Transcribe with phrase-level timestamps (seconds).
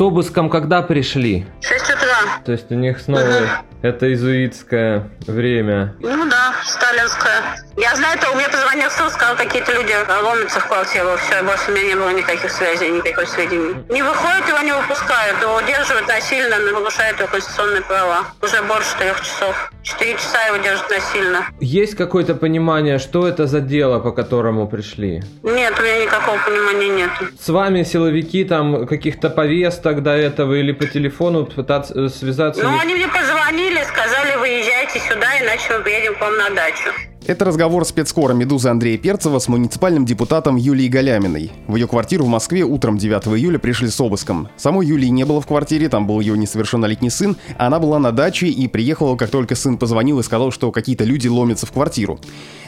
[0.00, 1.44] с обыском когда пришли?
[1.60, 2.40] 6 утра.
[2.46, 3.46] То есть у них снова угу.
[3.82, 5.94] это изуитское время.
[6.00, 7.42] Ну да, сталинское.
[7.80, 11.16] Я знаю, то у меня позвонил суд, сказал, какие-то люди ломятся в квартиру.
[11.16, 13.74] Все, больше у меня не было никаких связей, никакой сведений.
[13.88, 18.26] Не выходит, его не выпускают, его удерживают насильно, нарушают его конституционные права.
[18.42, 19.72] Уже больше трех часов.
[19.82, 21.46] Четыре часа его держат насильно.
[21.58, 25.22] Есть какое-то понимание, что это за дело, по которому пришли?
[25.42, 27.10] Нет, у меня никакого понимания нет.
[27.40, 32.62] С вами силовики там каких-то повесток до этого или по телефону пытаться э, связаться?
[32.62, 36.90] Ну, они мне позвонили, сказали, выезжайте сюда, иначе мы приедем к вам на дачу.
[37.30, 41.52] Это разговор спецкора «Медузы» Андрея Перцева с муниципальным депутатом Юлией Галяминой.
[41.68, 44.48] В ее квартиру в Москве утром 9 июля пришли с обыском.
[44.56, 47.36] Самой Юлии не было в квартире, там был ее несовершеннолетний сын.
[47.56, 51.28] Она была на даче и приехала, как только сын позвонил и сказал, что какие-то люди
[51.28, 52.18] ломятся в квартиру.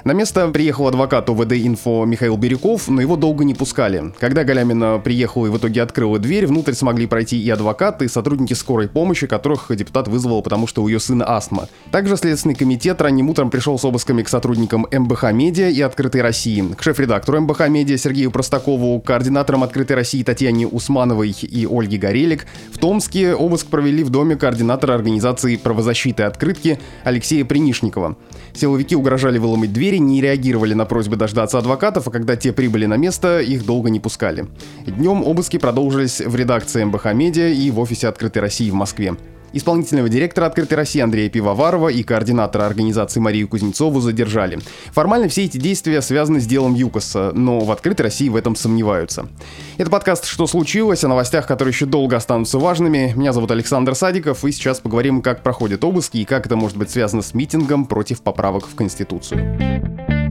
[0.05, 4.12] На место приехал адвокат ОВД «Инфо» Михаил Бирюков, но его долго не пускали.
[4.20, 8.55] Когда Галямина приехала и в итоге открыла дверь, внутрь смогли пройти и адвокаты, и сотрудники
[8.55, 11.69] скорой помощи, которых депутат вызвал, потому что у ее сына астма.
[11.91, 16.62] Также Следственный комитет ранним утром пришел с обысками к сотрудникам МБХ «Медиа» и «Открытой России»,
[16.77, 22.47] к шеф-редактору МБХ «Медиа» Сергею Простакову, координаторам «Открытой России» Татьяне Усмановой и Ольге Горелик.
[22.73, 28.17] В Томске обыск провели в доме координатора организации правозащиты «Открытки» Алексея Принишникова.
[28.55, 32.97] Силовики угрожали выломать дверь не реагировали на просьбы дождаться адвокатов, а когда те прибыли на
[32.97, 34.47] место, их долго не пускали.
[34.86, 39.17] Днем обыски продолжились в редакции МБХ Медиа и в офисе Открытой России в Москве.
[39.53, 44.58] Исполнительного директора «Открытой России» Андрея Пивоварова и координатора организации Марию Кузнецову задержали.
[44.92, 49.28] Формально все эти действия связаны с делом ЮКОСа, но в «Открытой России» в этом сомневаются.
[49.77, 53.12] Это подкаст «Что случилось?» о новостях, которые еще долго останутся важными.
[53.14, 56.91] Меня зовут Александр Садиков, и сейчас поговорим, как проходят обыски и как это может быть
[56.91, 60.21] связано с митингом против поправок в Конституцию.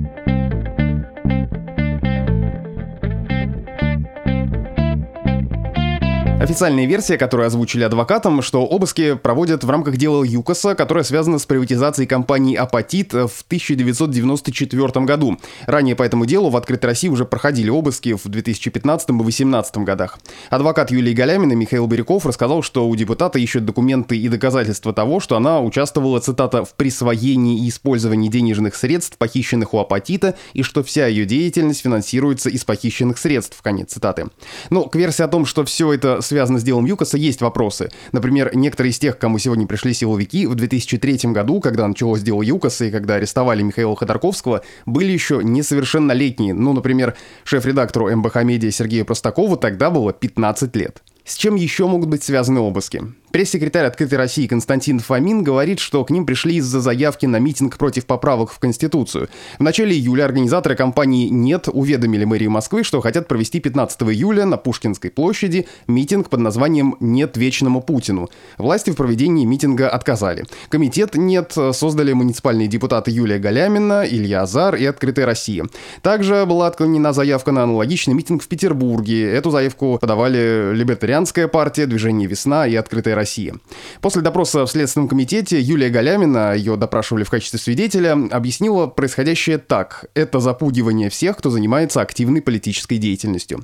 [6.42, 11.46] Официальная версия, которую озвучили адвокатам, что обыски проводят в рамках дела ЮКОСа, которое связано с
[11.46, 15.38] приватизацией компании «Апатит» в 1994 году.
[15.68, 20.18] Ранее по этому делу в «Открытой России» уже проходили обыски в 2015 и 2018 годах.
[20.50, 25.38] Адвокат Юлии Галямина Михаил Бирюков рассказал, что у депутата ищут документы и доказательства того, что
[25.38, 31.06] она участвовала, цитата, «в присвоении и использовании денежных средств, похищенных у «Апатита», и что вся
[31.06, 33.62] ее деятельность финансируется из похищенных средств».
[33.62, 34.30] Конец цитаты.
[34.72, 37.90] Но к версии о том, что все это связано с делом ЮКОСа, есть вопросы.
[38.14, 42.86] Например, некоторые из тех, кому сегодня пришли силовики, в 2003 году, когда началось дело ЮКОСа
[42.86, 46.54] и когда арестовали Михаила Ходорковского, были еще несовершеннолетние.
[46.54, 51.04] Ну, например, шеф-редактору МБХ Медиа Сергею Простакову тогда было 15 лет.
[51.26, 53.04] С чем еще могут быть связаны обыски?
[53.32, 58.06] Пресс-секретарь «Открытой России» Константин Фомин говорит, что к ним пришли из-за заявки на митинг против
[58.06, 59.30] поправок в Конституцию.
[59.58, 64.58] В начале июля организаторы компании «Нет» уведомили мэрию Москвы, что хотят провести 15 июля на
[64.58, 68.30] Пушкинской площади митинг под названием «Нет вечному Путину».
[68.58, 70.46] Власти в проведении митинга отказали.
[70.68, 75.66] Комитет «Нет» создали муниципальные депутаты Юлия Галямина, Илья Азар и «Открытая Россия».
[76.02, 79.32] Также была отклонена заявка на аналогичный митинг в Петербурге.
[79.32, 83.54] Эту заявку подавали Либертарианская партия, Движение «Весна» и «Открытая России.
[84.02, 90.06] После допроса в Следственном комитете Юлия Галямина, ее допрашивали в качестве свидетеля, объяснила происходящее так.
[90.16, 93.64] Это запугивание всех, кто занимается активной политической деятельностью.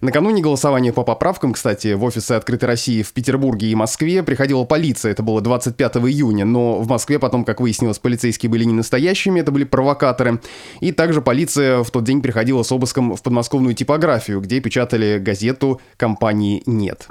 [0.00, 5.12] Накануне голосования по поправкам, кстати, в офисы Открытой России в Петербурге и Москве приходила полиция,
[5.12, 9.52] это было 25 июня, но в Москве потом, как выяснилось, полицейские были не настоящими, это
[9.52, 10.40] были провокаторы.
[10.80, 15.80] И также полиция в тот день приходила с обыском в подмосковную типографию, где печатали газету
[15.96, 17.06] компании «Нет».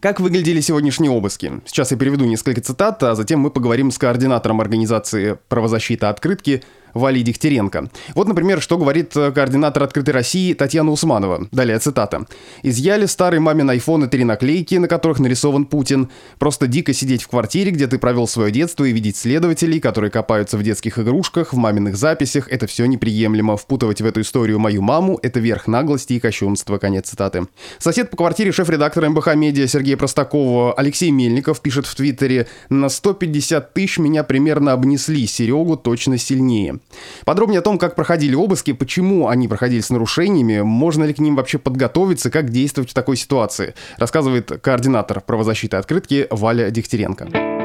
[0.00, 1.60] Как выглядели сегодняшние обыски?
[1.66, 6.62] Сейчас я переведу несколько цитат, а затем мы поговорим с координатором организации «Правозащита открытки»
[6.94, 7.90] Вали Дегтяренко.
[8.14, 11.48] Вот, например, что говорит э, координатор «Открытой России» Татьяна Усманова.
[11.52, 12.26] Далее цитата.
[12.62, 16.08] «Изъяли старый мамин айфон и три наклейки, на которых нарисован Путин.
[16.38, 20.56] Просто дико сидеть в квартире, где ты провел свое детство, и видеть следователей, которые копаются
[20.56, 22.48] в детских игрушках, в маминых записях.
[22.48, 23.56] Это все неприемлемо.
[23.56, 26.78] Впутывать в эту историю мою маму– это верх наглости и кощунства».
[26.78, 27.46] Конец цитаты.
[27.78, 33.74] Сосед по квартире шеф-редактора МБХ «Медиа» Сергея Простакова Алексей Мельников пишет в Твиттере «На 150
[33.74, 36.78] тысяч меня примерно обнесли, Серегу точно сильнее».
[37.24, 41.36] Подробнее о том, как проходили обыски, почему они проходили с нарушениями, можно ли к ним
[41.36, 47.57] вообще подготовиться, как действовать в такой ситуации, рассказывает координатор правозащиты открытки Валя Дегтяренко.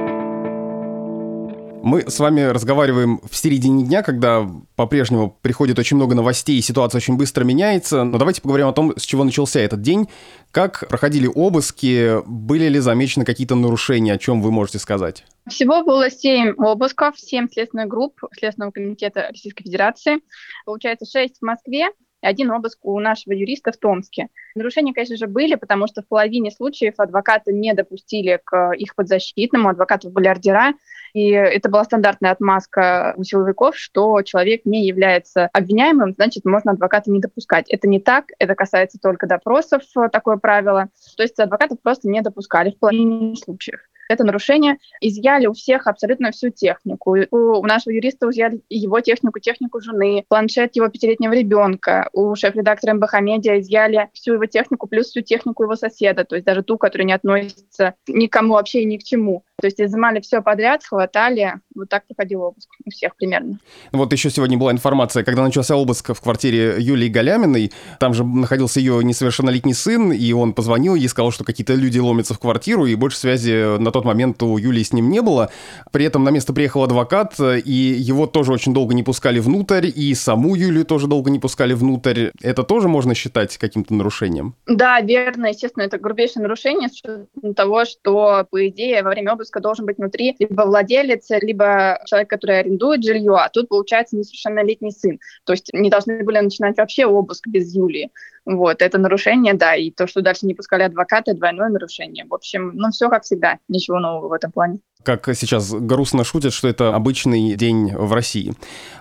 [1.83, 6.99] Мы с вами разговариваем в середине дня, когда по-прежнему приходит очень много новостей, и ситуация
[6.99, 8.05] очень быстро меняется.
[8.05, 10.07] Но давайте поговорим о том, с чего начался этот день.
[10.51, 15.25] Как проходили обыски, были ли замечены какие-то нарушения, о чем вы можете сказать?
[15.49, 20.19] Всего было семь обысков, семь следственных групп Следственного комитета Российской Федерации.
[20.65, 21.89] Получается, шесть в Москве
[22.23, 24.29] и один обыск у нашего юриста в Томске.
[24.55, 29.69] Нарушения, конечно же, были, потому что в половине случаев адвокаты не допустили к их подзащитному,
[29.69, 30.73] адвокатов были ордера,
[31.13, 37.11] и это была стандартная отмазка у силовиков, что человек не является обвиняемым, значит, можно адвоката
[37.11, 37.69] не допускать.
[37.69, 40.87] Это не так, это касается только допросов, такое правило.
[41.17, 46.31] То есть адвокатов просто не допускали в половине случаев это нарушение, изъяли у всех абсолютно
[46.31, 47.15] всю технику.
[47.31, 52.09] У, нашего юриста изъяли его технику, технику жены, планшет его пятилетнего ребенка.
[52.13, 56.45] У шеф-редактора МБХ Медиа изъяли всю его технику, плюс всю технику его соседа, то есть
[56.45, 59.43] даже ту, которая не относится никому вообще и ни к чему.
[59.61, 61.53] То есть изымали все подряд, хватали.
[61.75, 63.59] Вот так проходил обыск у всех примерно.
[63.91, 68.79] Вот еще сегодня была информация, когда начался обыск в квартире Юлии Галяминой, там же находился
[68.79, 72.95] ее несовершеннолетний сын, и он позвонил ей, сказал, что какие-то люди ломятся в квартиру, и
[72.95, 75.49] больше связи на тот момент у Юлии с ним не было.
[75.91, 80.13] При этом на место приехал адвокат, и его тоже очень долго не пускали внутрь, и
[80.15, 82.31] саму Юлию тоже долго не пускали внутрь.
[82.41, 84.55] Это тоже можно считать каким-то нарушением?
[84.65, 85.45] Да, верно.
[85.45, 89.97] Естественно, это грубейшее нарушение с учетом того, что, по идее, во время обыска должен быть
[89.97, 95.19] внутри либо владелец, либо человек, который арендует жилье, а тут, получается, несовершеннолетний сын.
[95.43, 98.11] То есть не должны были начинать вообще обыск без Юлии.
[98.45, 102.25] Вот, это нарушение, да, и то, что дальше не пускали адвокаты, двойное нарушение.
[102.29, 106.53] В общем, ну, все как всегда, ничего нового в этом плане как сейчас грустно шутят,
[106.53, 108.53] что это обычный день в России.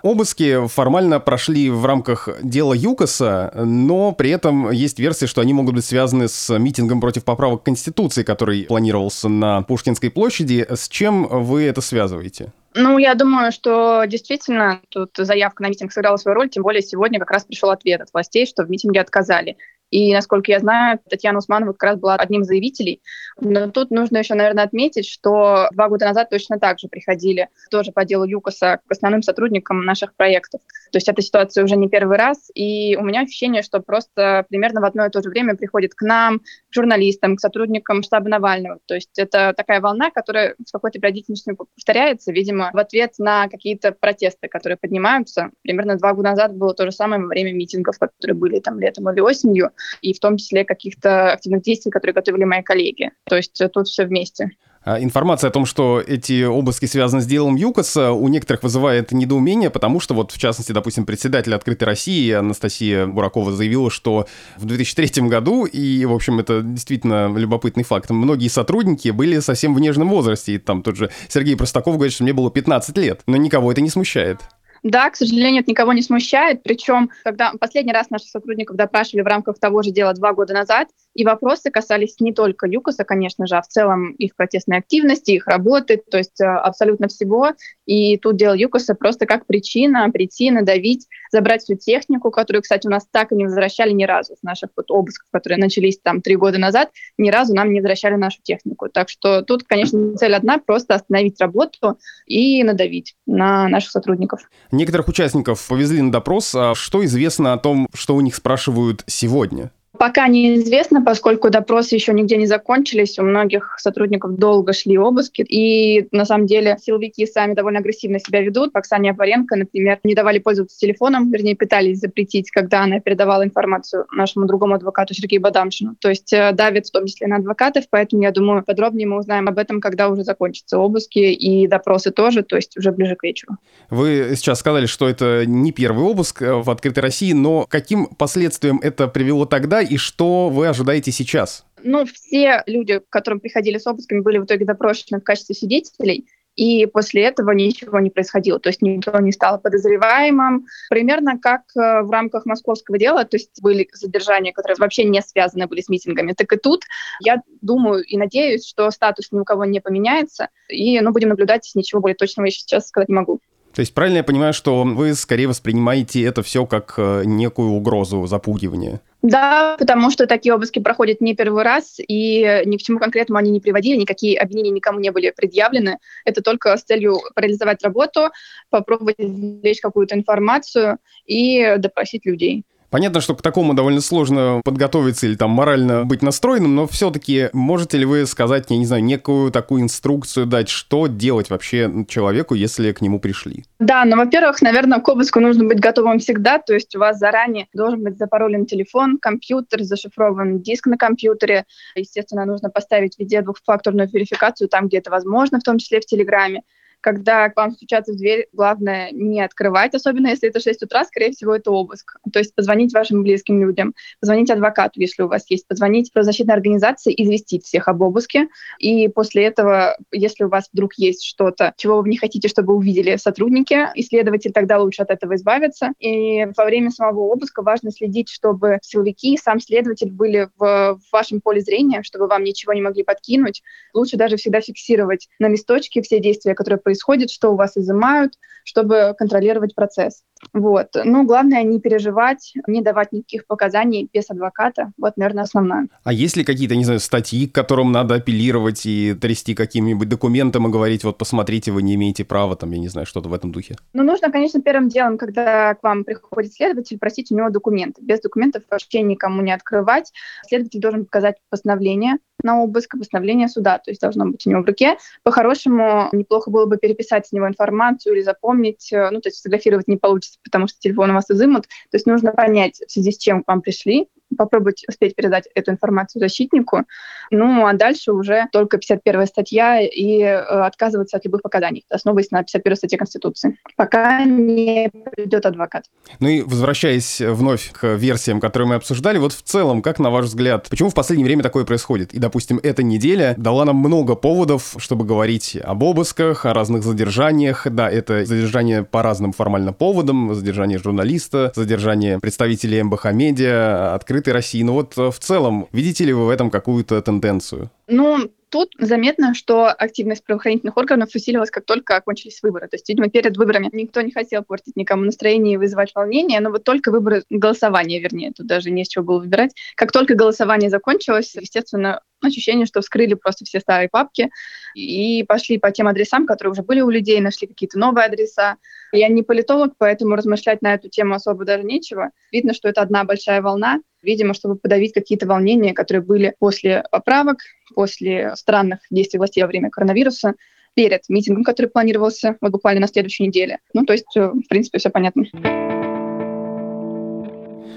[0.02, 5.76] Обыски формально прошли в рамках дела ЮКОСа, но при этом есть версия, что они могут
[5.76, 10.66] быть связаны с митингом против поправок Конституции, который планировался на Пушкинской площади.
[10.68, 12.52] С чем вы это связываете?
[12.74, 17.18] Ну, я думаю, что действительно тут заявка на митинг сыграла свою роль, тем более сегодня
[17.18, 19.58] как раз пришел ответ от властей, что в митинге отказали.
[19.92, 23.02] И, насколько я знаю, Татьяна Усманова как раз была одним из заявителей.
[23.38, 27.92] Но тут нужно еще, наверное, отметить, что два года назад точно так же приходили тоже
[27.92, 30.62] по делу ЮКОСа к основным сотрудникам наших проектов.
[30.92, 32.50] То есть эта ситуация уже не первый раз.
[32.54, 36.00] И у меня ощущение, что просто примерно в одно и то же время приходит к
[36.00, 38.78] нам, к журналистам, к сотрудникам штаба Навального.
[38.86, 43.92] То есть это такая волна, которая с какой-то периодичностью повторяется, видимо, в ответ на какие-то
[43.92, 45.50] протесты, которые поднимаются.
[45.60, 49.10] Примерно два года назад было то же самое во время митингов, которые были там летом
[49.10, 53.10] или осенью и в том числе каких-то активных действий, которые готовили мои коллеги.
[53.24, 54.50] То есть э, тут все вместе.
[54.84, 59.70] А информация о том, что эти обыски связаны с делом ЮКОСа, у некоторых вызывает недоумение,
[59.70, 64.26] потому что вот, в частности, допустим, председатель «Открытой России» Анастасия Буракова заявила, что
[64.56, 69.80] в 2003 году, и, в общем, это действительно любопытный факт, многие сотрудники были совсем в
[69.80, 73.36] нежном возрасте, и там тот же Сергей Простаков говорит, что мне было 15 лет, но
[73.36, 74.40] никого это не смущает.
[74.82, 76.62] Да, к сожалению, это никого не смущает.
[76.62, 80.88] Причем, когда последний раз наших сотрудников допрашивали в рамках того же дела два года назад,
[81.14, 85.46] и вопросы касались не только ЮКОСа, конечно же, а в целом их протестной активности, их
[85.46, 87.50] работы, то есть э, абсолютно всего.
[87.86, 92.90] И тут дело ЮКОСа просто как причина прийти, надавить, забрать всю технику, которую, кстати, у
[92.90, 96.36] нас так и не возвращали ни разу с наших вот обысков, которые начались там три
[96.36, 98.88] года назад, ни разу нам не возвращали нашу технику.
[98.88, 104.40] Так что тут, конечно, цель одна— просто остановить работу и надавить на наших сотрудников.
[104.70, 106.54] Некоторых участников повезли на допрос.
[106.54, 109.70] А что известно о том, что у них спрашивают сегодня?
[110.02, 116.08] Пока неизвестно, поскольку допросы еще нигде не закончились, у многих сотрудников долго шли обыски, и
[116.10, 118.74] на самом деле силовики сами довольно агрессивно себя ведут.
[118.74, 124.46] Оксане Апаренко, например, не давали пользоваться телефоном, вернее, пытались запретить, когда она передавала информацию нашему
[124.46, 125.94] другому адвокату Сергею Бадамшину.
[126.00, 129.46] То есть э, давят в том числе на адвокатов, поэтому, я думаю, подробнее мы узнаем
[129.46, 133.56] об этом, когда уже закончатся обыски и допросы тоже, то есть уже ближе к вечеру.
[133.88, 138.80] Вы сейчас сказали, что это не первый обыск э, в открытой России, но каким последствиям
[138.82, 141.66] это привело тогда и что вы ожидаете сейчас?
[141.84, 146.26] Ну, все люди, к которым приходили с обысками, были в итоге допрошены в качестве свидетелей,
[146.56, 148.58] и после этого ничего не происходило.
[148.58, 150.66] То есть никто не стал подозреваемым.
[150.88, 155.66] Примерно как э, в рамках московского дела, то есть были задержания, которые вообще не связаны
[155.66, 156.84] были с митингами, так и тут
[157.20, 161.70] я думаю и надеюсь, что статус ни у кого не поменяется, и ну, будем наблюдать,
[161.74, 163.40] ничего более точного я сейчас сказать не могу.
[163.74, 168.26] То есть правильно я понимаю, что вы скорее воспринимаете это все как э, некую угрозу
[168.26, 169.00] запугивания?
[169.22, 173.52] Да, потому что такие обыски проходят не первый раз, и ни к чему конкретному они
[173.52, 175.98] не приводили, никакие обвинения никому не были предъявлены.
[176.24, 178.30] Это только с целью парализовать работу,
[178.68, 182.64] попробовать извлечь какую-то информацию и допросить людей.
[182.92, 187.96] Понятно, что к такому довольно сложно подготовиться или там морально быть настроенным, но все-таки можете
[187.96, 192.92] ли вы сказать, я не знаю, некую такую инструкцию дать, что делать вообще человеку, если
[192.92, 193.64] к нему пришли?
[193.78, 197.66] Да, ну, во-первых, наверное, к обыску нужно быть готовым всегда, то есть у вас заранее
[197.72, 201.64] должен быть запаролен телефон, компьютер, зашифрован диск на компьютере.
[201.94, 206.60] Естественно, нужно поставить везде двухфакторную верификацию там, где это возможно, в том числе в Телеграме.
[207.02, 211.32] Когда к вам стучатся в дверь, главное не открывать, особенно если это 6 утра, скорее
[211.32, 212.16] всего, это обыск.
[212.32, 217.12] То есть позвонить вашим близким людям, позвонить адвокату, если у вас есть, позвонить правозащитной организации,
[217.16, 218.48] известить всех об обыске.
[218.78, 223.16] И после этого, если у вас вдруг есть что-то, чего вы не хотите, чтобы увидели
[223.16, 225.90] сотрудники, исследователь, тогда лучше от этого избавиться.
[225.98, 231.12] И во время самого обыска важно следить, чтобы силовики и сам следователь были в, в
[231.12, 233.62] вашем поле зрения, чтобы вам ничего не могли подкинуть.
[233.92, 238.34] Лучше даже всегда фиксировать на листочке все действия, которые происходят, что у вас изымают,
[238.64, 240.22] чтобы контролировать процесс.
[240.52, 240.88] Вот.
[241.04, 244.92] Ну, главное не переживать, не давать никаких показаний без адвоката.
[244.98, 245.88] Вот, наверное, основное.
[246.04, 250.66] А есть ли какие-то, не знаю, статьи, к которым надо апеллировать и трясти каким-нибудь документом
[250.66, 253.52] и говорить, вот посмотрите, вы не имеете права, там, я не знаю, что-то в этом
[253.52, 253.76] духе?
[253.92, 258.02] Ну, нужно, конечно, первым делом, когда к вам приходит следователь, просить у него документы.
[258.02, 260.12] Без документов вообще никому не открывать.
[260.48, 264.66] Следователь должен показать постановление на обыск, постановление суда, то есть должно быть у него в
[264.66, 264.96] руке.
[265.22, 269.86] По-хорошему, неплохо было бы переписать с него информацию или запомнить, э, ну, то есть фотографировать
[269.86, 271.62] не получится, потому что телефон у вас изымут.
[271.62, 275.70] То есть нужно понять, в связи с чем к вам пришли, попробовать успеть передать эту
[275.70, 276.84] информацию защитнику.
[277.30, 282.42] Ну, а дальше уже только 51 статья и э, отказываться от любых показаний, основываясь на
[282.42, 285.84] 51 статье Конституции, пока не придет адвокат.
[286.20, 290.26] Ну и возвращаясь вновь к версиям, которые мы обсуждали, вот в целом, как на ваш
[290.26, 292.12] взгляд, почему в последнее время такое происходит?
[292.14, 297.66] И, допустим, эта неделя дала нам много поводов, чтобы говорить об обысках, о разных задержаниях.
[297.70, 304.32] Да, это задержание по разным формально поводам, задержание журналиста, задержание представителей МБХ Медиа, открытые открытой
[304.32, 304.62] России.
[304.62, 307.70] Но вот э, в целом, видите ли вы в этом какую-то тенденцию?
[307.88, 312.68] Ну, тут заметно, что активность правоохранительных органов усилилась, как только окончились выборы.
[312.68, 316.50] То есть, видимо, перед выборами никто не хотел портить никому настроение и вызывать волнение, но
[316.50, 319.52] вот только выборы, голосование, вернее, тут даже не с чего было выбирать.
[319.74, 324.30] Как только голосование закончилось, естественно, ощущение, что вскрыли просто все старые папки
[324.74, 328.56] и пошли по тем адресам, которые уже были у людей, нашли какие-то новые адреса.
[328.92, 332.10] Я не политолог, поэтому размышлять на эту тему особо даже нечего.
[332.30, 337.38] Видно, что это одна большая волна, видимо, чтобы подавить какие-то волнения, которые были после поправок,
[337.74, 340.34] после странных действий властей во время коронавируса,
[340.74, 343.58] перед митингом, который планировался вот буквально на следующей неделе.
[343.74, 345.24] Ну, то есть, э, в принципе, все понятно.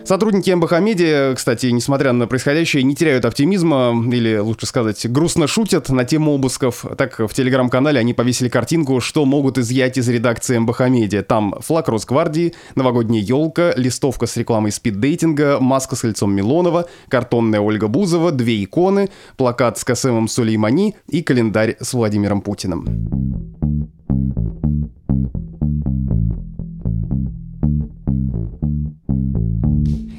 [0.05, 5.89] Сотрудники МБХ Медиа, кстати, несмотря на происходящее, не теряют оптимизма, или, лучше сказать, грустно шутят
[5.89, 6.85] на тему обысков.
[6.95, 11.23] Так, в телеграм-канале они повесили картинку, что могут изъять из редакции МБХ Медиа.
[11.23, 17.87] Там флаг Росгвардии, новогодняя елка, листовка с рекламой спиддейтинга, маска с лицом Милонова, картонная Ольга
[17.87, 23.74] Бузова, две иконы, плакат с Касемом Сулеймани и календарь с Владимиром Путиным.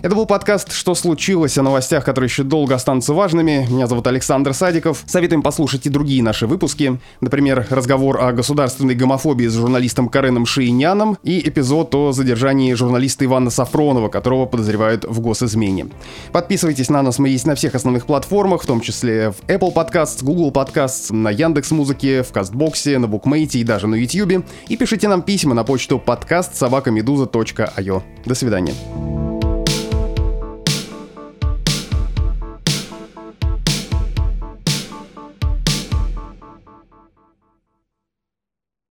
[0.07, 3.67] Это был подкаст «Что случилось?» о новостях, которые еще долго останутся важными.
[3.69, 5.03] Меня зовут Александр Садиков.
[5.05, 7.01] Советуем послушать и другие наши выпуски.
[7.21, 13.51] Например, разговор о государственной гомофобии с журналистом Кареном Шииняном и эпизод о задержании журналиста Ивана
[13.51, 15.89] Сафронова, которого подозревают в госизмене.
[16.31, 20.23] Подписывайтесь на нас, мы есть на всех основных платформах, в том числе в Apple Podcasts,
[20.23, 24.45] Google Podcasts, на Яндекс Музыке, в Кастбоксе, на Букмейте и даже на YouTube.
[24.69, 28.03] И пишите нам письма на почту подкаст собакамедуза.io.
[28.25, 29.26] До свидания.